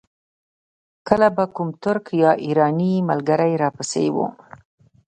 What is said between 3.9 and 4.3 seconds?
و.